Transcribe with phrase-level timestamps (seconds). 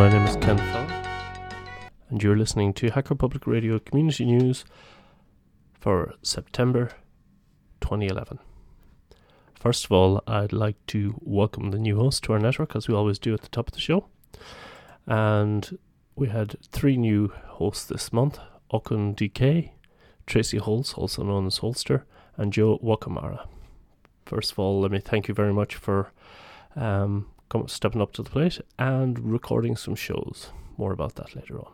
[0.00, 0.90] My name is Ken Fallon,
[2.08, 4.64] and you're listening to Hacker Public Radio Community News
[5.78, 6.92] for September
[7.82, 8.38] 2011.
[9.56, 12.94] First of all, I'd like to welcome the new host to our network, as we
[12.94, 14.06] always do at the top of the show.
[15.06, 15.76] And
[16.16, 18.38] we had three new hosts this month
[18.72, 19.72] AukonDK,
[20.26, 22.04] Tracy Holz, also known as Holzster,
[22.38, 23.46] and Joe Wakumara.
[24.24, 26.10] First of all, let me thank you very much for
[26.74, 30.50] um, come, stepping up to the plate and recording some shows.
[30.78, 31.72] More about that later on.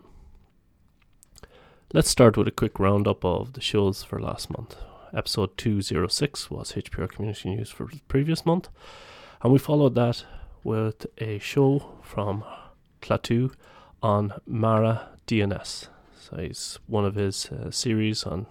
[1.92, 4.74] Let's start with a quick roundup of the shows for last month.
[5.14, 8.68] Episode 206 was HPR Community News for the previous month,
[9.41, 10.24] and we followed that
[10.64, 12.42] with a show from
[13.00, 13.52] Klaatu
[14.02, 15.88] on Mara DNS.
[16.18, 18.46] So it's one of his uh, series on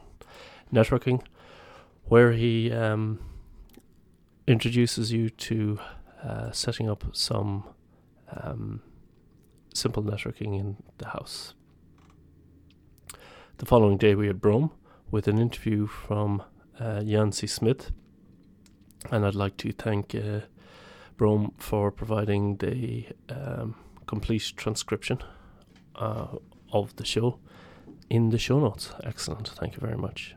[0.73, 1.21] networking
[2.05, 3.19] where he um,
[4.47, 5.79] introduces you to
[6.25, 7.63] uh, setting up some
[8.35, 8.81] um,
[9.73, 11.53] simple networking in the house.
[13.57, 14.71] The following day, we had Broam
[15.11, 16.43] with an interview from
[16.79, 17.91] uh, Yancy Smith,
[19.11, 20.41] and I'd like to thank uh,
[21.17, 23.75] Broam for providing the um,
[24.07, 25.19] complete transcription
[25.95, 26.27] uh,
[26.71, 27.39] of the show
[28.09, 28.93] in the show notes.
[29.03, 30.35] Excellent, thank you very much.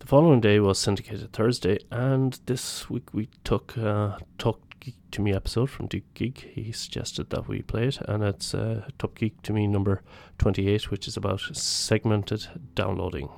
[0.00, 5.20] The following day was syndicated Thursday, and this week we took uh, Talk Geek to
[5.20, 6.38] Me episode from DeepGeek.
[6.52, 10.02] He suggested that we play it, and it's uh, Talk Geek to Me number
[10.38, 13.28] 28, which is about segmented downloading.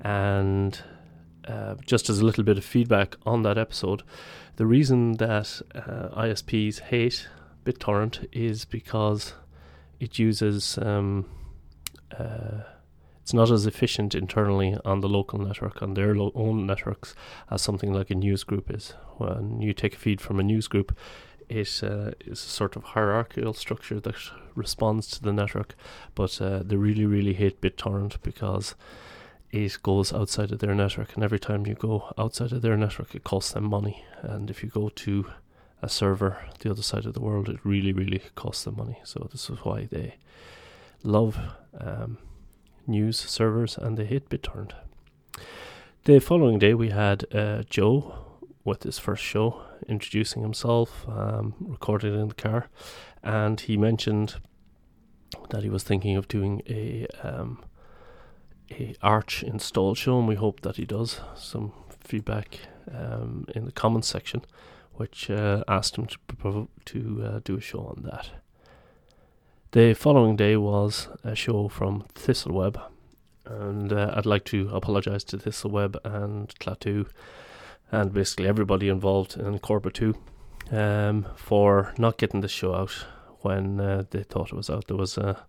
[0.00, 0.80] And
[1.46, 4.02] uh, just as a little bit of feedback on that episode,
[4.56, 7.28] the reason that uh, ISPs hate
[7.64, 9.34] BitTorrent is because
[10.00, 10.78] it uses.
[10.78, 11.26] Um,
[12.16, 12.62] uh,
[13.26, 17.12] it's not as efficient internally on the local network, on their lo- own networks,
[17.50, 18.94] as something like a news group is.
[19.16, 20.96] When you take a feed from a news group,
[21.48, 24.14] it uh, is a sort of hierarchical structure that
[24.54, 25.74] responds to the network,
[26.14, 28.76] but uh, they really, really hate BitTorrent because
[29.50, 33.12] it goes outside of their network, and every time you go outside of their network,
[33.12, 34.04] it costs them money.
[34.22, 35.32] And if you go to
[35.82, 39.00] a server the other side of the world, it really, really costs them money.
[39.02, 40.14] So this is why they
[41.02, 41.36] love
[41.80, 42.18] um,
[42.88, 44.72] news servers and they hate BitTorrent.
[46.04, 48.26] The following day, we had uh, Joe
[48.64, 52.68] with his first show, introducing himself, um, recorded in the car,
[53.22, 54.36] and he mentioned
[55.50, 57.64] that he was thinking of doing a um,
[58.70, 61.20] a Arch install show, and we hope that he does.
[61.36, 62.60] Some feedback
[62.92, 64.42] um, in the comments section,
[64.94, 68.30] which uh, asked him to to uh, do a show on that.
[69.76, 72.80] The following day was a show from Thistleweb,
[73.44, 77.06] and uh, I'd like to apologise to Thistleweb and Klaatu
[77.92, 80.14] and basically everybody involved in Corba 2
[80.72, 83.04] um, for not getting the show out
[83.42, 84.86] when uh, they thought it was out.
[84.86, 85.44] There was a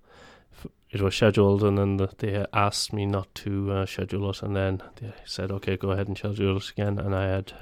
[0.91, 4.57] it was scheduled, and then the, they asked me not to uh, schedule it, and
[4.57, 7.53] then they said, "Okay, go ahead and schedule it again," and I had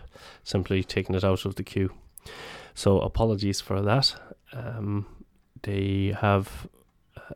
[0.44, 1.92] simply taken it out of the queue.
[2.74, 4.16] So apologies for that.
[4.52, 5.06] Um,
[5.64, 6.68] they have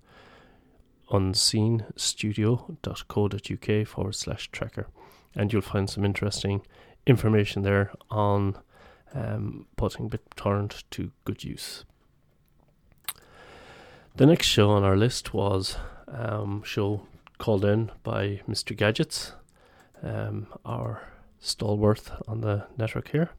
[1.11, 4.87] unseenstudio.co.uk forward slash tracker.
[5.35, 6.63] And you'll find some interesting
[7.07, 8.59] information there on
[9.15, 11.85] um, putting BitTorrent to good use.
[14.17, 15.77] The next show on our list was
[16.13, 17.07] um, show
[17.39, 18.77] called in by Mr.
[18.77, 19.33] Gadgets,
[20.03, 21.03] um, our
[21.39, 23.31] stalwart on the network here.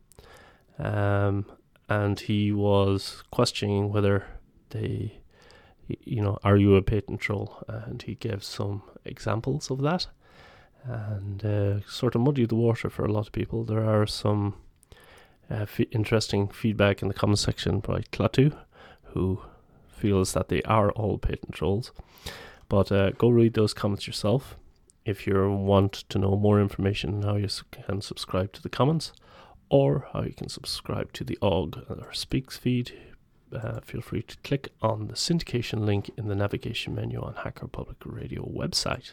[0.80, 1.46] Um,
[1.88, 4.26] and he was questioning whether
[4.70, 5.20] they,
[5.88, 7.64] you know, are you a patent troll?
[7.68, 10.08] And he gave some examples of that
[10.84, 13.64] and uh, sort of muddy the water for a lot of people.
[13.64, 14.56] There are some
[15.50, 18.56] uh, f- interesting feedback in the comment section by Klaatu,
[19.14, 19.42] who
[19.90, 21.92] feels that they are all patent trolls.
[22.72, 24.56] But uh, go read those comments yourself
[25.04, 29.12] if you want to know more information on how you can subscribe to the comments
[29.68, 32.98] or how you can subscribe to the Ogg or Speex feed.
[33.54, 37.68] Uh, feel free to click on the syndication link in the navigation menu on Hacker
[37.68, 39.12] Public Radio website.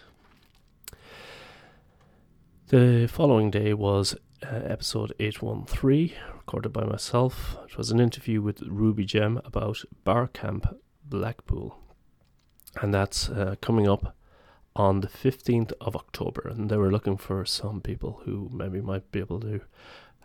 [2.69, 7.57] The following day was uh, episode 813, recorded by myself.
[7.69, 11.77] It was an interview with Ruby Gem about Barcamp Blackpool
[12.77, 14.15] and that's uh, coming up
[14.77, 16.49] on the 15th of October.
[16.49, 19.61] And they were looking for some people who maybe might be able to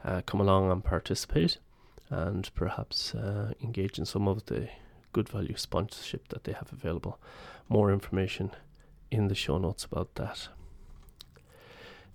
[0.06, 1.58] uh, come along and participate
[2.10, 4.70] and perhaps uh, engage in some of the
[5.12, 7.20] good value sponsorship that they have available.
[7.70, 8.52] More information
[9.10, 10.50] in the show notes about that.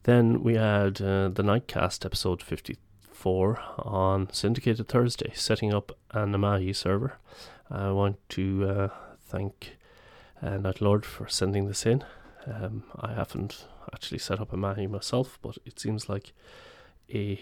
[0.04, 6.74] Then we had uh, the Knightcast episode 54 on Syndicated Thursday, setting up an Amahi
[6.74, 7.18] server.
[7.70, 8.88] I want to uh,
[10.42, 12.04] uh, Night Lord for sending this in.
[12.46, 16.32] Um, I haven't actually set up a Amahi myself, but it seems like
[17.12, 17.40] a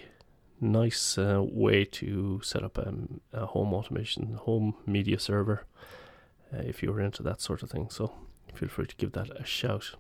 [0.61, 5.65] nice uh, way to set up um, a home automation, home media server,
[6.53, 7.89] uh, if you're into that sort of thing.
[7.91, 8.13] So
[8.55, 9.95] feel free to give that a shout.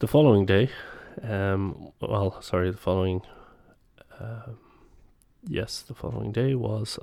[0.00, 0.70] The following day,
[1.22, 3.22] um, well, sorry, the following,
[4.20, 4.52] uh,
[5.48, 6.98] yes, the following day was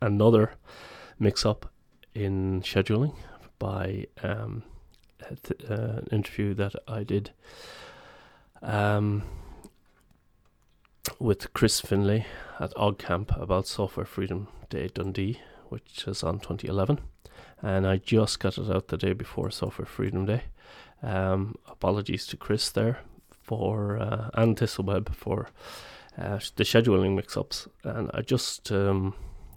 [0.00, 0.52] another
[1.18, 1.70] mix up
[2.14, 3.14] in scheduling
[3.58, 4.62] by um,
[5.42, 7.32] th- uh, an interview that I did
[8.62, 9.22] um,
[11.18, 12.26] with Chris Finlay
[12.60, 17.00] at OggCamp about Software Freedom Day Dundee, which is on 2011.
[17.62, 20.44] And I just got it out the day before Software Freedom Day.
[21.02, 23.00] Um, apologies to Chris there
[23.42, 25.48] for uh, and ThistleWeb for
[26.18, 29.14] uh, the scheduling mix-ups, and I just um,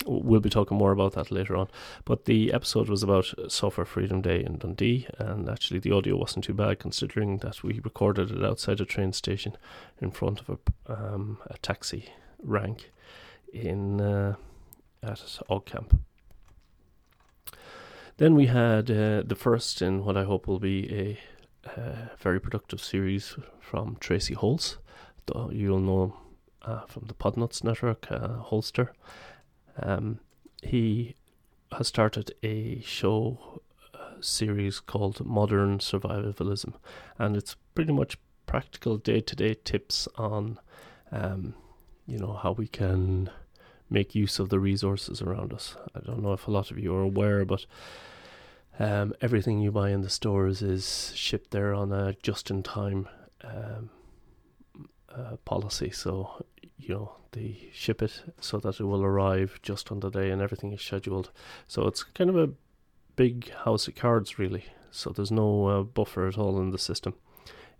[0.07, 1.67] we'll be talking more about that later on.
[2.05, 6.45] But the episode was about Software Freedom Day in Dundee, and actually the audio wasn't
[6.45, 9.57] too bad considering that we recorded it outside a train station
[10.01, 12.09] in front of a, um, a taxi
[12.41, 12.91] rank
[13.53, 14.35] in uh,
[15.03, 15.99] at OggCamp.
[18.17, 20.91] Then we had uh, the first in what I hope will be
[21.65, 24.77] a uh, very productive series from Tracy Holz.
[25.51, 26.17] You'll know
[26.63, 28.89] uh, from the Podnutz Network, uh, Holzster.
[29.81, 30.19] Um,
[30.63, 31.15] he
[31.71, 33.61] has started a show
[33.93, 36.73] uh, series called Modern Survivalism,
[37.17, 40.59] and it's pretty much practical day-to-day tips on,
[41.11, 41.53] um,
[42.05, 43.29] you know, how we can
[43.89, 45.75] make use of the resources around us.
[45.95, 47.65] I don't know if a lot of you are aware, but
[48.79, 53.07] um, everything you buy in the stores is shipped there on a just-in-time
[53.43, 53.89] um,
[55.09, 55.89] uh, policy.
[55.89, 56.45] So
[56.77, 60.41] you know they ship it so that it will arrive just on the day, and
[60.41, 61.31] everything is scheduled.
[61.67, 62.53] So it's kind of a
[63.15, 64.65] big house of cards, really.
[64.91, 67.15] So there's no uh, buffer at all in the system.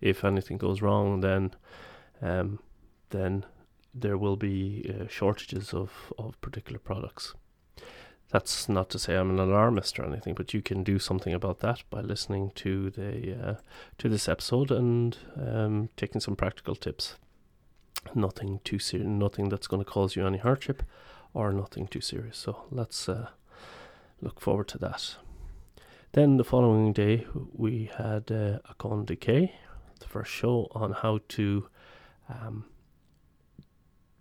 [0.02, 1.56] If anything goes wrong, then
[2.22, 2.60] um,
[3.10, 3.46] then
[3.94, 7.34] there will be uh, shortages of, of particular products.
[8.30, 11.60] That's not to say I'm an alarmist or anything, but you can do something about
[11.60, 13.56] that by listening to the uh,
[14.00, 17.16] to this episode and um, taking some practical tips.
[18.16, 20.84] Nothing too serious, nothing that's going to cause you any hardship,
[21.34, 22.38] or nothing too serious.
[22.38, 23.30] So let's uh,
[24.22, 25.16] look forward to that.
[26.14, 29.52] Then the following day we had uh, AukonDK,
[30.00, 31.68] the first show on how to
[32.30, 32.66] um,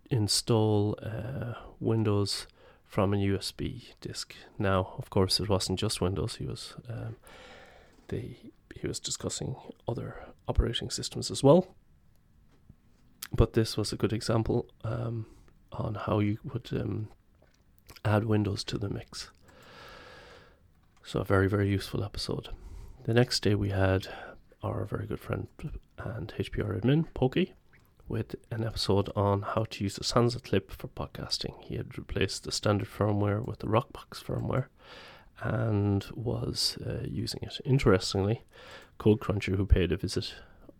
[0.09, 2.47] install uh, Windows
[2.85, 4.35] from a USB disk.
[4.57, 6.35] Now, of course, it wasn't just Windows.
[6.35, 7.17] He was um,
[8.07, 8.35] the
[8.75, 9.55] he was discussing
[9.87, 11.75] other operating systems as well.
[13.33, 15.25] But this was a good example um,
[15.71, 17.09] on how you would um,
[18.05, 19.31] add Windows to the mix.
[21.03, 22.49] So a very very useful episode.
[23.03, 24.07] The next day we had
[24.63, 25.47] our very good friend
[25.97, 27.53] and HPR admin Pokey
[28.07, 31.61] with an episode on how to use the Sansa clip for podcasting.
[31.63, 34.65] He had replaced the standard firmware with the Rockbox firmware
[35.41, 37.59] and was uh, using it.
[37.65, 38.43] Interestingly,
[38.97, 40.33] Code Cruncher, who paid a visit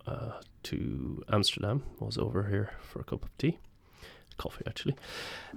[0.05, 0.33] uh,
[0.69, 3.59] to Amsterdam, was over here for a cup of tea,
[4.37, 4.95] coffee actually,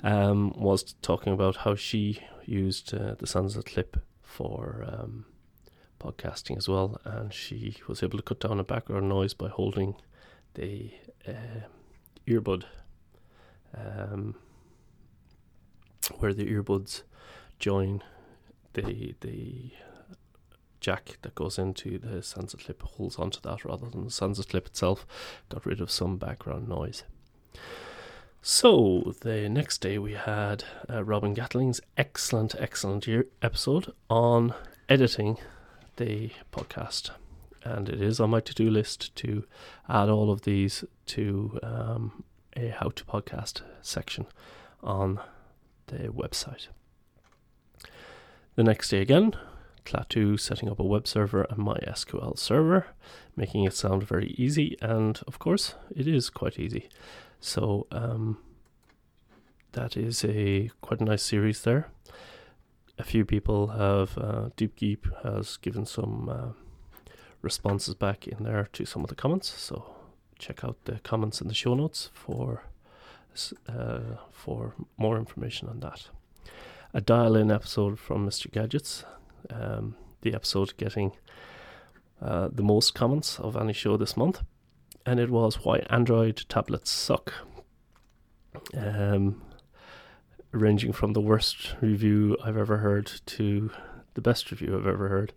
[0.02, 5.24] um, was talking about how she used uh, the Sansa clip for um,
[5.98, 9.94] podcasting as well, and she was able to cut down a background noise by holding
[10.54, 10.92] the
[11.26, 11.66] uh,
[12.26, 12.64] earbud,
[13.76, 14.34] um,
[16.18, 17.02] where the earbuds
[17.58, 18.02] join
[18.74, 19.72] the the
[20.80, 24.66] jack that goes into the Sansa clip holds onto that rather than the Sansa clip
[24.66, 25.06] itself.
[25.48, 27.04] Got rid of some background noise.
[28.42, 34.54] So the next day we had uh, Robin Catling's excellent, excellent year episode on
[34.88, 35.36] editing
[35.96, 37.10] the podcast
[37.64, 39.44] and it is on my to do list to
[39.88, 42.24] add all of these to um,
[42.56, 44.26] a how to podcast section
[44.82, 45.20] on
[45.88, 46.68] the website.
[48.54, 49.34] The next day again,
[49.84, 52.86] Klaatu setting up a web server and MySQL server,
[53.36, 56.88] making it sound very easy, and of course, it is quite easy.
[57.40, 58.38] So um,
[59.72, 61.88] that is a quite a nice series there.
[62.98, 66.28] A few people have uh, DeepGeek has given some.
[66.28, 66.52] Uh,
[67.42, 69.48] responses back in there to some of the comments.
[69.48, 69.94] So
[70.38, 72.64] check out the comments in the show notes for
[73.68, 76.08] uh, for more information on that.
[76.92, 78.50] a dial in episode from Mr.
[78.50, 79.04] Gadgets.
[79.48, 81.12] Um, the episode getting
[82.20, 84.42] uh, the most comments of any show this month.
[85.06, 87.32] And it was Why Android Tablets Suck.
[88.76, 89.42] Um,
[90.52, 93.70] ranging from the worst review I've ever heard to
[94.14, 95.32] the best review I've ever heard.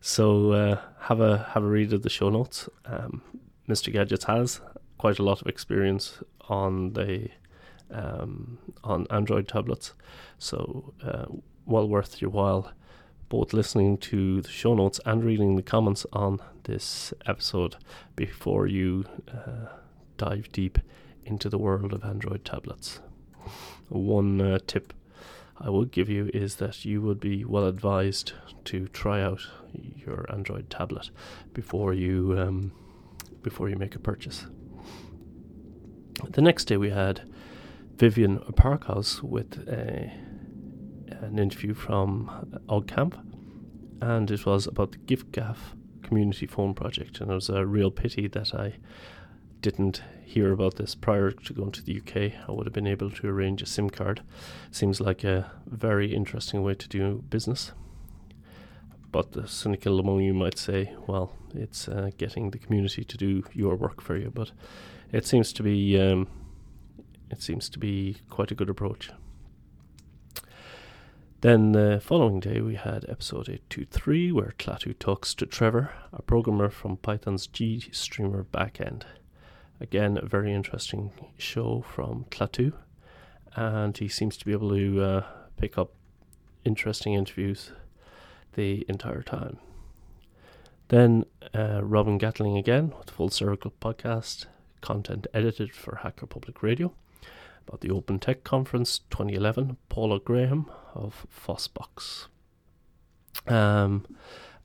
[0.00, 2.68] So uh, have a have a read of the show notes.
[2.86, 3.22] Um,
[3.68, 3.92] Mr.
[3.92, 4.60] Gadgets has
[4.98, 7.28] quite a lot of experience on the
[7.90, 9.92] um, on Android tablets,
[10.38, 11.26] so uh,
[11.66, 12.72] well worth your while
[13.28, 17.76] both listening to the show notes and reading the comments on this episode
[18.16, 19.68] before you uh,
[20.16, 20.78] dive deep
[21.24, 23.00] into the world of Android tablets.
[23.88, 24.92] One uh, tip
[25.58, 28.32] I would give you is that you would be well advised
[28.66, 29.40] to try out
[29.72, 31.10] your Android tablet
[31.52, 32.72] before you um,
[33.42, 34.46] before you make a purchase.
[36.28, 37.22] The next day we had
[37.96, 40.12] Vivian Parkhouse with a,
[41.08, 43.14] an interview from OggCamp,
[44.00, 45.56] and it was about the giffgaff
[46.02, 47.20] community phone project.
[47.20, 48.74] And it was a real pity that I
[49.60, 52.32] didn't hear about this prior to going to the UK.
[52.48, 54.22] I would have been able to arrange a SIM card.
[54.70, 57.72] Seems like a very interesting way to do business.
[59.10, 63.44] But the cynical among you might say, well, it's uh, getting the community to do
[63.52, 64.30] your work for you.
[64.34, 64.50] But
[65.12, 66.26] it seems to be um,
[67.30, 69.10] it seems to be quite a good approach.
[71.44, 76.70] Then the following day we had episode 823 where Klaatu talks to Trevor, a programmer
[76.70, 79.02] from Python's GStreamer backend.
[79.78, 82.72] Again, a very interesting show from Klaatu,
[83.54, 85.26] and he seems to be able to uh,
[85.58, 85.92] pick up
[86.64, 87.72] interesting interviews
[88.54, 89.58] the entire time.
[90.88, 94.46] Then uh, Robin Catling again with Full Circle podcast,
[94.80, 96.94] content edited for Hacker Public Radio
[97.66, 102.26] about the Open Tech Conference 2011, Paula Graham of Fossbox.
[103.46, 104.06] Um,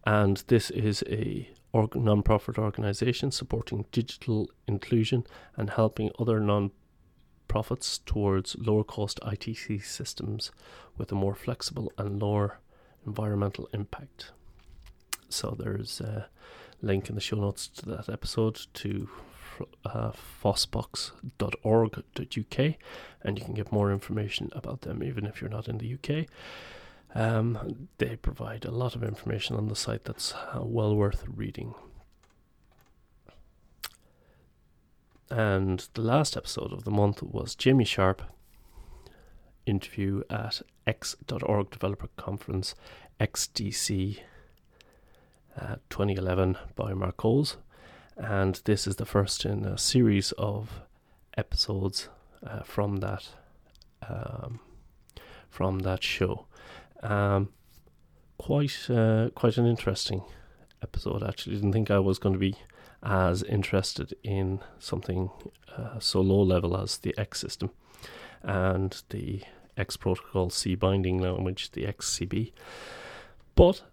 [0.05, 5.25] and this is a org- non-profit organization supporting digital inclusion
[5.55, 10.51] and helping other non-profits towards lower cost ITC systems
[10.97, 12.59] with a more flexible and lower
[13.05, 14.31] environmental impact.
[15.29, 16.27] So there's a
[16.81, 19.09] link in the show notes to that episode to
[19.85, 20.11] uh,
[20.43, 22.75] fossbox.org.uk,
[23.23, 26.25] and you can get more information about them even if you're not in the UK.
[27.15, 31.73] Um, they provide a lot of information on the site that's uh, well worth reading.
[35.31, 38.23] And the last episode of the month was Jamey Sharp
[39.65, 42.73] interview at x.org developer conference
[43.19, 44.19] XDC
[45.59, 47.57] uh, 2011 by Mark Coles
[48.19, 50.81] and this is the first in a series of
[51.37, 52.09] episodes
[52.45, 53.29] uh, from that
[54.07, 54.59] um,
[55.49, 56.45] from that show.
[57.01, 57.49] Um,
[58.37, 60.23] quite uh, quite an interesting
[60.83, 61.23] episode.
[61.23, 62.55] Actually, didn't think I was going to be
[63.01, 65.29] as interested in something
[65.77, 67.71] uh, so low level as the X system
[68.43, 69.41] and the
[69.77, 72.51] X protocol C binding language, the XCB.
[73.55, 73.83] But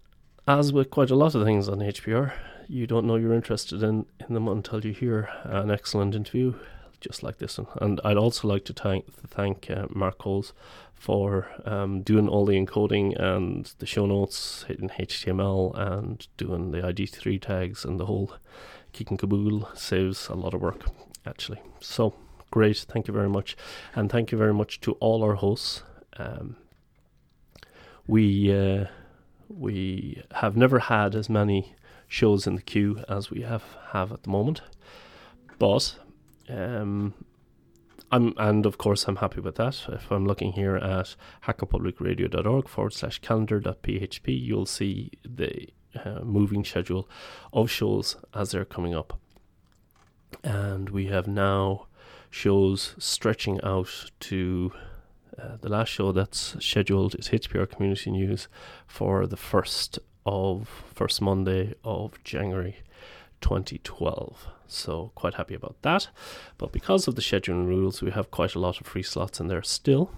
[0.45, 2.33] as with quite a lot of things on HPR,
[2.67, 6.53] you don't know you're interested in, in them until you hear an excellent interview
[6.99, 7.67] just like this one.
[7.79, 10.53] And I'd also like to thank thank uh, Mark Coles
[10.93, 16.81] for um, doing all the encoding and the show notes in HTML and doing the
[16.81, 18.33] ID3 tags and the whole
[18.93, 20.85] kit and caboodle saves a lot of work
[21.25, 21.61] actually.
[21.79, 22.15] So
[22.49, 23.55] great, thank you very much,
[23.95, 25.83] and thank you very much to all our hosts.
[26.17, 26.55] Um,
[28.07, 28.85] we uh,
[29.49, 31.75] we have never had as many
[32.07, 34.61] shows in the queue as we have have at the moment.
[35.59, 35.97] But
[36.49, 37.13] um,
[38.11, 39.85] I'm and of course I'm happy with that.
[39.89, 45.67] If I'm looking here at hackerpublicradio.org forward slash calendar.php, you'll see the
[46.03, 47.09] uh, moving schedule
[47.51, 49.19] of shows as they're coming up.
[50.43, 51.87] And we have now
[52.29, 54.71] shows stretching out to
[55.41, 58.47] uh, the last show that's scheduled is HPR Community News
[58.85, 62.75] for the 1st of first Monday of January
[63.41, 64.47] 2012.
[64.67, 66.09] So quite happy about that.
[66.57, 69.47] But because of the scheduling rules, we have quite a lot of free slots in
[69.47, 70.11] there still.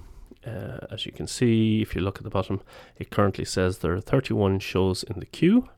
[0.45, 2.61] Uh, as you can see, if you look at the bottom,
[2.97, 5.69] it currently says there are 31 shows in the queue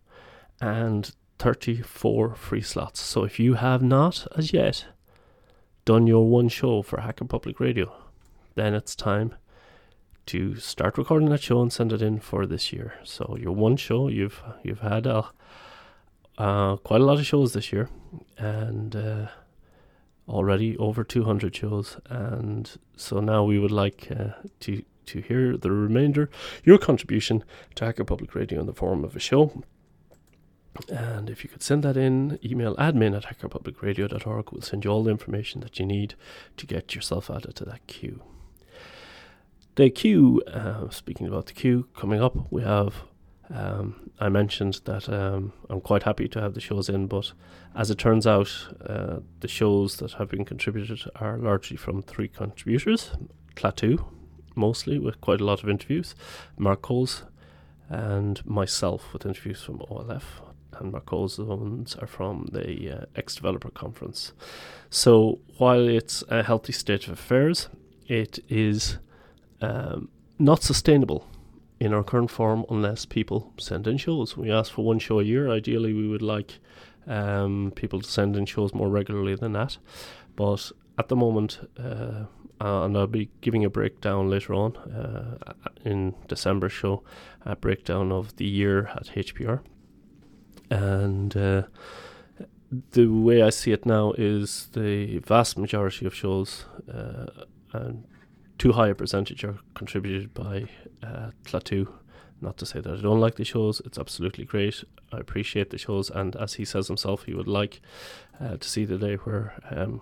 [0.61, 3.01] and 34 free slots.
[3.01, 4.85] So if you have not as yet
[5.83, 7.91] done your one show for Hacker Public Radio,
[8.55, 9.35] then it's time
[10.27, 12.93] to start recording that show and send it in for this year.
[13.03, 15.23] So your one show, you've you've had uh,
[16.37, 17.89] uh, quite a lot of shows this year,
[18.37, 19.27] and uh,
[20.27, 21.97] already over 200 shows.
[22.09, 26.29] And so now we would like uh, to to hear the remainder,
[26.63, 27.43] your contribution
[27.75, 29.63] to Hacker Public Radio in the form of a show.
[30.89, 34.51] And if you could send that in, email admin at hackerpublicradio.org.
[34.51, 36.15] We'll send you all the information that you need
[36.57, 38.21] to get yourself added to that queue.
[39.75, 43.03] The queue, uh, speaking about the queue, coming up, we have.
[43.49, 47.33] Um, I mentioned that um, I'm quite happy to have the shows in, but
[47.75, 48.49] as it turns out,
[48.85, 53.11] uh, the shows that have been contributed are largely from three contributors
[53.55, 54.05] Klaatu,
[54.55, 56.15] mostly, with quite a lot of interviews,
[56.57, 57.23] Mark Coles,
[57.89, 60.23] and myself with interviews from OLF
[60.79, 64.33] and Marco's ones are from the uh, X Developer Conference.
[64.89, 67.69] So while it's a healthy state of affairs,
[68.07, 68.97] it is
[69.61, 71.27] um, not sustainable
[71.79, 74.37] in our current form unless people send in shows.
[74.37, 75.49] We ask for one show a year.
[75.49, 76.59] Ideally, we would like
[77.07, 79.77] um, people to send in shows more regularly than that.
[80.35, 82.25] But at the moment, uh,
[82.59, 85.53] uh, and I'll be giving a breakdown later on uh,
[85.83, 87.03] in December show,
[87.43, 89.61] a breakdown of the year at HPR
[90.71, 91.63] and uh,
[92.91, 97.25] the way I see it now is the vast majority of shows uh,
[97.73, 98.05] and
[98.61, 100.67] too high a percentage are contributed by
[101.01, 101.91] uh, Klaatu.
[102.41, 104.83] Not to say that I don't like the shows, it's absolutely great.
[105.11, 107.81] I appreciate the shows, and as he says himself, he would like
[108.39, 110.01] uh, to see the day where um,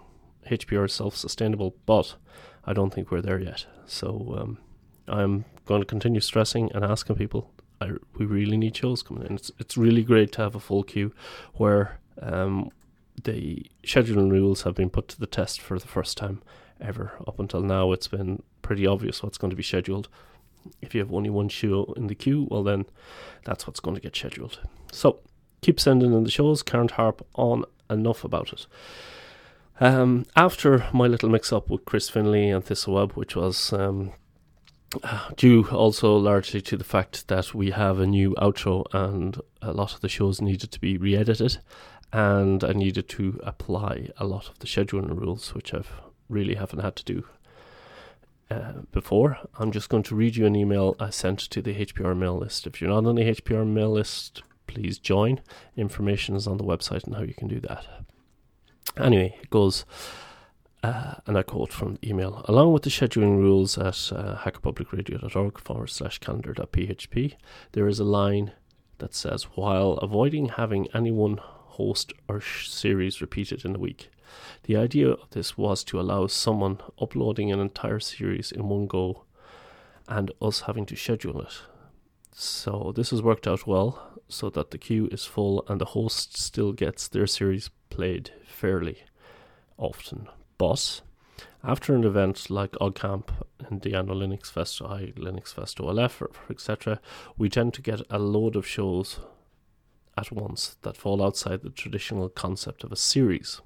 [0.52, 2.16] HPR is self sustainable, but
[2.66, 3.66] I don't think we're there yet.
[3.86, 4.58] So um,
[5.08, 9.36] I'm going to continue stressing and asking people I, we really need shows coming in.
[9.36, 11.14] It's it's really great to have a full queue
[11.54, 12.72] where um,
[13.24, 16.42] the scheduling rules have been put to the test for the first time
[16.82, 17.14] ever.
[17.28, 20.10] Up until now, it's been pretty obvious what's going to be scheduled.
[20.82, 22.86] If you have only one show in the queue, well, then
[23.46, 24.60] that's what's going to get scheduled.
[24.92, 25.20] So
[25.62, 26.64] keep sending in the shows.
[26.64, 28.68] Can't harp on enough about it.
[29.80, 34.12] Um, after my little mix up with Chris Finley and Thistleweb, which was um,
[35.36, 39.94] due also largely to the fact that we have a new outro and a lot
[39.94, 41.60] of the shows needed to be re-edited
[42.12, 45.92] and I needed to apply a lot of the scheduling rules which I've
[46.30, 47.26] really haven't had to do
[48.50, 49.38] uh, before.
[49.58, 52.68] I'm just going to read you an email I sent to the HPR mail list.
[52.68, 55.42] If you're not on the HPR mail list, please join.
[55.76, 57.86] Information is on the website and how you can do that.
[58.98, 59.86] Anyway, it goes
[60.82, 65.60] uh, and I quote from the email Along with the scheduling rules at uh, hackerpublicradio.org
[65.60, 67.36] forward slash calendar.php,
[67.74, 68.54] there is a line
[69.00, 74.10] that says, while avoiding having any one host or sh- series repeated in a week.
[74.64, 79.24] The idea of this was to allow someone uploading an entire series in one go
[80.08, 81.62] and us having to schedule it.
[82.34, 86.38] So this has worked out well so that the queue is full and the host
[86.38, 89.04] still gets their series played fairly
[89.78, 91.02] often boss.
[91.64, 97.00] After an event like the annual Linux Fest, I Linux Fest OLF, etc.,
[97.38, 99.20] we tend to get a load of shows
[100.18, 103.62] at once that fall outside the traditional concept of a series.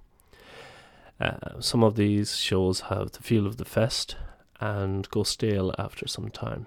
[1.19, 4.15] Uh, some of these shows have the feel of the fest
[4.59, 6.65] and go stale after some time.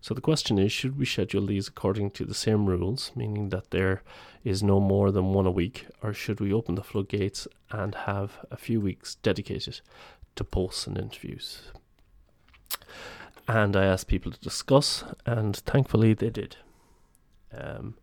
[0.00, 3.70] So the question is should we schedule these according to the same rules, meaning that
[3.70, 4.02] there
[4.44, 8.38] is no more than one a week, or should we open the floodgates and have
[8.50, 9.80] a few weeks dedicated
[10.36, 11.62] to posts and interviews?
[13.48, 16.56] And I asked people to discuss, and thankfully they did.
[17.52, 17.94] Um,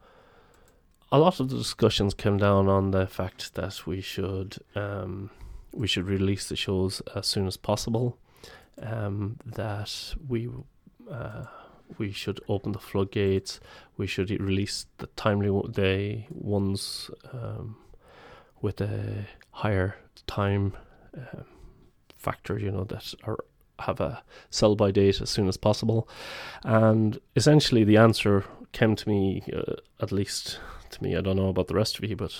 [1.12, 5.30] a lot of the discussions came down on the fact that we should um,
[5.76, 8.18] we should release the shows as soon as possible.
[8.82, 10.50] Um, that we
[11.10, 11.46] uh,
[11.98, 13.60] we should open the floodgates.
[13.98, 17.78] We should release the timely the ones um,
[18.62, 19.96] with a higher
[20.28, 20.74] time
[21.16, 21.44] uh,
[22.18, 22.60] factor.
[22.60, 23.38] You know that are
[23.80, 26.08] have a sell by date as soon as possible.
[26.64, 30.60] And essentially, the answer came to me, uh, at least
[30.92, 31.16] to me.
[31.16, 32.34] I don't know about the rest of you, but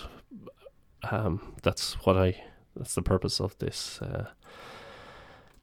[1.12, 2.44] um, that's what I.
[2.76, 4.28] That's the purpose of this uh,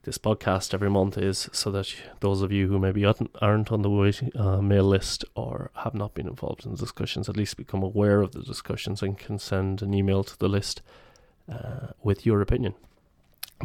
[0.03, 4.31] this podcast every month is so that those of you who maybe aren't on the
[4.35, 8.21] uh, mail list or have not been involved in the discussions at least become aware
[8.21, 10.81] of the discussions and can send an email to the list
[11.51, 12.73] uh, with your opinion.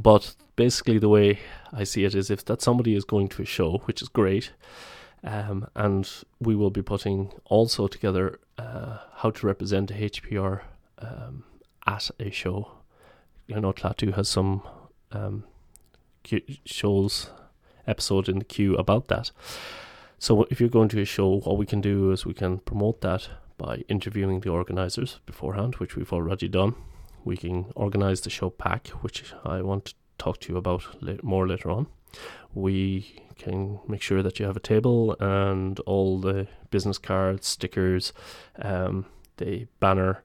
[0.00, 1.40] But basically, the way
[1.72, 4.52] I see it is if that somebody is going to a show, which is great,
[5.24, 6.08] um, and
[6.40, 10.60] we will be putting also together uh, how to represent HPR
[11.00, 11.42] um,
[11.84, 12.77] at a show.
[13.48, 14.62] You know, Klaatu has some
[15.10, 15.44] um,
[16.66, 17.30] shows
[17.86, 19.30] episode in the queue about that.
[20.18, 23.00] So if you're going to a show, what we can do is we can promote
[23.00, 26.74] that by interviewing the organisers beforehand, which we've already done.
[27.24, 30.84] We can organise the show pack, which I want to talk to you about
[31.22, 31.86] more later on.
[32.54, 38.12] We can make sure that you have a table and all the business cards, stickers,
[38.60, 39.06] um,
[39.38, 40.22] the banner,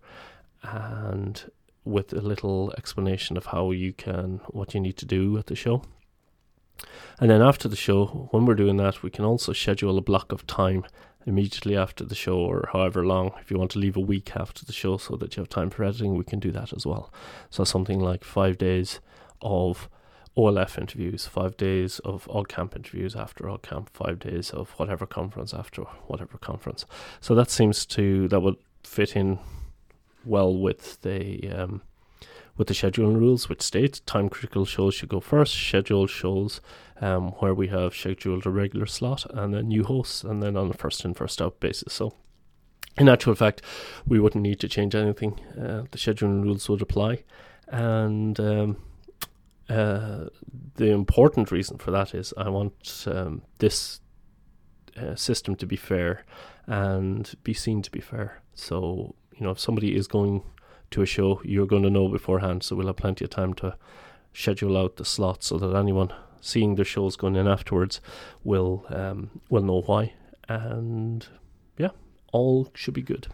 [0.64, 1.50] and
[1.86, 5.56] with a little explanation of how you can, what you need to do at the
[5.56, 5.84] show.
[7.20, 10.32] And then after the show, when we're doing that, we can also schedule a block
[10.32, 10.86] of time
[11.26, 13.32] immediately after the show or however long.
[13.40, 15.70] If you want to leave a week after the show so that you have time
[15.70, 17.14] for editing, we can do that as well.
[17.50, 19.00] So something like five days
[19.42, 19.90] of
[20.36, 25.84] OLF interviews, five days of OggCamp interviews after OggCamp, five days of whatever conference after
[26.08, 26.86] whatever conference.
[27.22, 29.40] So that seems to that would fit in
[30.26, 31.82] well with the um,
[32.58, 36.62] with the scheduling rules, which states time critical shows should go first, scheduled shows
[37.02, 40.70] um, where we have scheduled a regular slot and then new hosts, and then on
[40.70, 41.94] a first in, first out basis.
[41.94, 42.14] So,
[42.98, 43.62] in actual fact,
[44.06, 45.40] we wouldn't need to change anything.
[45.58, 47.24] Uh, the scheduling rules would apply.
[47.68, 48.78] And um,
[49.68, 50.26] uh,
[50.76, 54.00] the important reason for that is I want um, this
[54.96, 56.24] uh, system to be fair
[56.68, 58.44] and be seen to be fair.
[58.54, 60.44] So, you know, if somebody is going
[60.92, 62.64] to a show, you're going to know beforehand.
[62.64, 63.76] So we'll have plenty of time to
[64.34, 68.02] schedule out the slots so that anyone seeing their shows going in afterwards
[68.44, 70.14] will um, will know why.
[70.48, 71.26] And
[71.78, 71.92] yeah,
[72.32, 73.28] all should be good.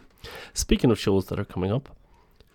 [0.53, 1.95] Speaking of shows that are coming up,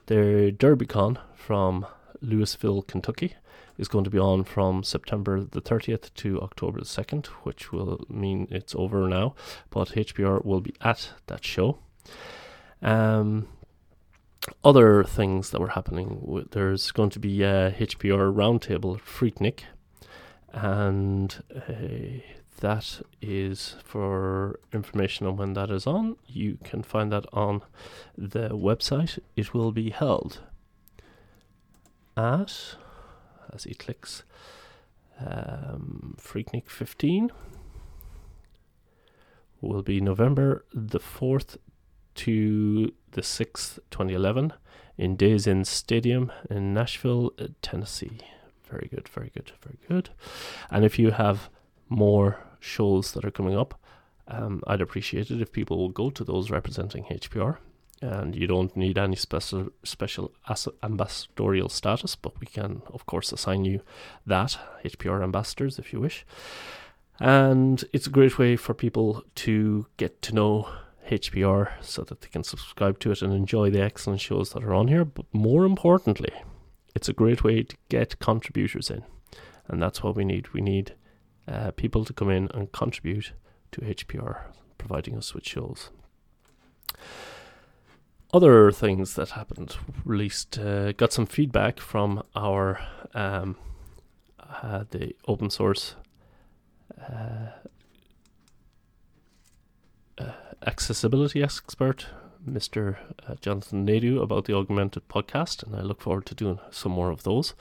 [0.07, 1.87] the DerbyCon from
[2.20, 3.35] Louisville, Kentucky
[3.78, 8.04] is going to be on from September the 30th to October the 2nd, which will
[8.09, 9.35] mean it's over now,
[9.70, 11.78] but HPR will be at that show.
[12.85, 13.49] Um,
[14.62, 16.47] other things that were happening.
[16.51, 19.61] There's going to be a HPR roundtable PhreakNIC,
[20.53, 22.20] and uh,
[22.61, 26.16] that is for information on when that is on.
[26.27, 27.62] You can find that on
[28.18, 29.18] the website.
[29.35, 30.40] It will be held
[32.16, 32.77] at,
[33.53, 34.25] as he clicks,
[35.18, 37.31] um, PhreakNIC 15
[39.61, 41.57] will be November the 4th
[42.16, 44.53] to the 6th, 2011,
[44.96, 48.18] in Days Inn Stadium in Nashville, uh, Tennessee.
[48.70, 50.11] Very good, very good, very good.
[50.70, 51.50] And if you have
[51.88, 53.81] more shows that are coming up,
[54.29, 57.59] um, I'd appreciate it if people will go to those representing HPR.
[58.00, 60.33] And you don't need any special special
[60.83, 63.81] ambassadorial status, but we can, of course, assign you
[64.27, 66.27] that HPR ambassadors if you wish.
[67.20, 70.68] And it's a great way for people to get to know
[71.09, 74.75] HPR so that they can subscribe to it and enjoy the excellent shows that are
[74.75, 75.05] on here.
[75.05, 76.33] But more importantly,
[76.95, 79.03] it's a great way to get contributors in.
[79.69, 80.53] And that's what we need.
[80.53, 80.95] We need
[81.49, 83.33] uh, people to come in and contribute
[83.73, 84.43] to HPR,
[84.79, 85.90] providing us with shows.
[88.33, 92.81] Other things that happened, released, uh, got some feedback from our
[93.14, 93.57] um,
[94.62, 95.95] uh, the open source
[97.01, 97.51] uh,
[100.19, 100.33] uh,
[100.66, 102.07] accessibility expert,
[102.48, 102.96] Mr.
[103.27, 107.11] Uh, Jonathan Nadeau, about the Augmented podcast, and I look forward to doing some more
[107.11, 107.55] of those,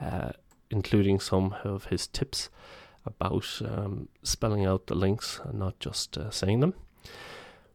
[0.00, 0.32] uh,
[0.70, 2.48] including some of his tips
[3.04, 6.74] about um, spelling out the links and not just uh, saying them.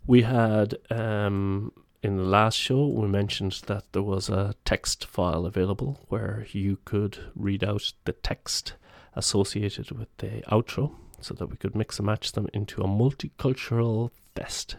[0.06, 5.46] We had um, in the last show, we mentioned that there was a text file
[5.46, 8.74] available where you could read out the text
[9.16, 14.12] associated with the outro so that we could mix and match them into a multicultural
[14.38, 14.76] fest,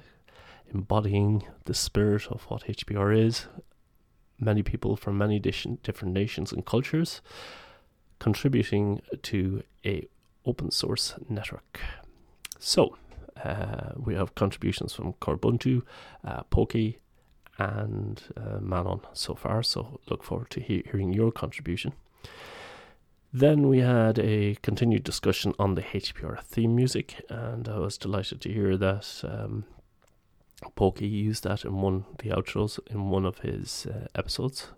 [0.72, 3.46] embodying the spirit of what HPR is.
[4.38, 7.20] Many people from many different nations and cultures
[8.20, 10.06] contributing to a
[10.44, 11.80] open source network.
[12.60, 12.96] So,
[13.44, 15.82] uh, we have contributions from Corbuntu,
[16.24, 16.98] uh, Pokey,
[17.58, 19.62] and uh, Manon so far.
[19.64, 21.92] So, look forward to he- hearing your contribution.
[23.32, 28.40] Then we had a continued discussion on the HPR theme music, and I was delighted
[28.40, 29.64] to hear that um,
[30.74, 34.68] Pokey used that in one of the outros in one of his uh, episodes.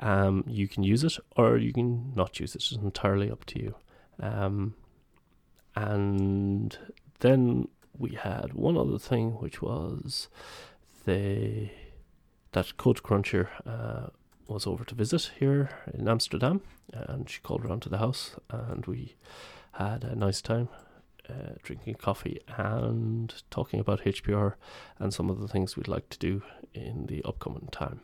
[0.00, 2.62] Um, you can use it or you can not use it.
[2.62, 3.74] It's entirely up to you.
[4.20, 4.74] Um,
[5.74, 6.76] and
[7.20, 10.28] then we had one other thing, which was
[11.04, 11.70] the
[12.52, 14.08] that Code Cruncher uh,
[14.48, 16.60] was over to visit here in Amsterdam,
[16.92, 19.16] and she called around to the house, and we
[19.72, 20.68] had a nice time
[21.28, 24.54] uh, drinking coffee and talking about HPR
[24.98, 26.42] and some of the things we'd like to do
[26.74, 28.00] in the upcoming time.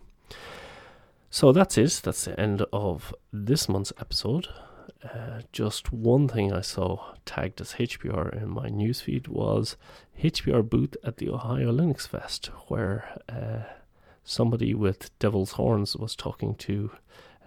[1.31, 2.00] So that's it.
[2.05, 4.48] That's the end of this month's episode.
[5.02, 9.76] Uh, just one thing I saw tagged as HPR in my newsfeed was
[10.22, 13.72] HPR booth at the Ohio Linux Fest, where uh,
[14.24, 16.90] somebody with devil's horns was talking to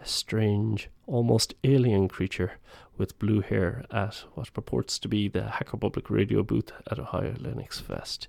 [0.02, 2.54] a strange, almost alien creature
[2.98, 7.34] with blue hair at what purports to be the Hacker Public Radio booth at Ohio
[7.34, 8.28] Linux Fest.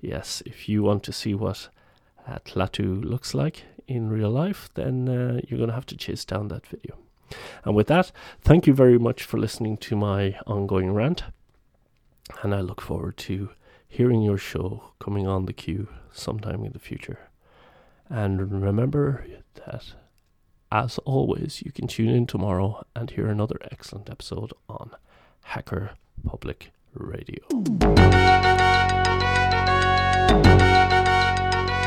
[0.00, 1.68] Yes, if you want to see what
[2.26, 6.24] uh, Klaatu looks like in real life, then uh, you're going to have to chase
[6.24, 6.96] down that video.
[7.64, 11.24] And with that, thank you very much for listening to my ongoing rant.
[12.42, 13.50] And I look forward to
[13.88, 17.18] hearing your show coming on the queue sometime in the future.
[18.08, 19.84] And remember that,
[20.70, 24.90] as always, you can tune in tomorrow and hear another excellent episode on
[25.44, 25.90] Hacker
[26.24, 27.42] Public Radio.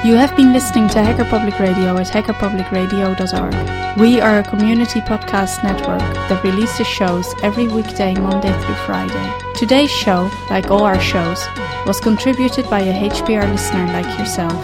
[0.01, 3.99] You have been listening to Hacker Public Radio at hackerpublicradio.org.
[3.99, 9.33] We are a community podcast network that releases shows every weekday, Monday through Friday.
[9.55, 11.45] Today's show, like all our shows,
[11.85, 14.55] was contributed by a HPR listener like yourself.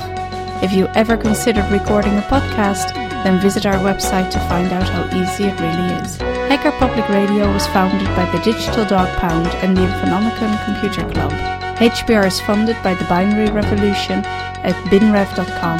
[0.63, 5.06] If you ever considered recording a podcast, then visit our website to find out how
[5.18, 6.15] easy it really is.
[6.48, 11.32] Hacker Public Radio was founded by the Digital Dog Pound and the Infonomicon Computer Club.
[11.78, 14.24] HPR is funded by the Binary Revolution
[14.63, 15.80] at binrev.com.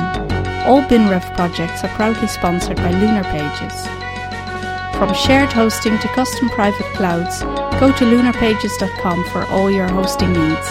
[0.68, 3.88] All BinRev projects are proudly sponsored by Lunar Pages.
[4.98, 7.42] From shared hosting to custom private clouds,
[7.80, 10.68] go to lunarpages.com for all your hosting needs.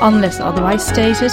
[0.00, 1.32] Unless otherwise stated,